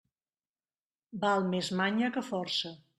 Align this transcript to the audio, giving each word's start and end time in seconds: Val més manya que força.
Val 1.27 1.47
més 1.53 1.73
manya 1.83 2.13
que 2.19 2.29
força. 2.35 2.79